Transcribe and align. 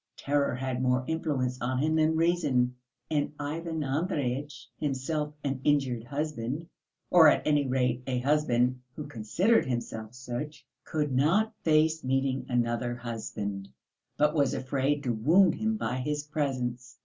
Terror 0.17 0.55
had 0.55 0.81
more 0.81 1.05
influence 1.07 1.61
on 1.61 1.77
him 1.77 1.93
than 1.95 2.15
reason, 2.15 2.75
and 3.11 3.33
Ivan 3.37 3.83
Andreyitch, 3.83 4.67
himself 4.79 5.35
an 5.43 5.61
injured 5.63 6.05
husband, 6.05 6.67
or 7.11 7.27
at 7.27 7.45
any 7.45 7.67
rate 7.67 8.01
a 8.07 8.17
husband 8.17 8.81
who 8.95 9.05
considered 9.05 9.67
himself 9.67 10.15
such, 10.15 10.65
could 10.85 11.11
not 11.13 11.53
face 11.61 12.03
meeting 12.03 12.47
another 12.49 12.95
husband, 12.95 13.69
but 14.17 14.33
was 14.33 14.55
afraid 14.55 15.03
to 15.03 15.13
wound 15.13 15.53
him 15.53 15.77
by 15.77 15.97
his 15.97 16.23
presence. 16.23 16.97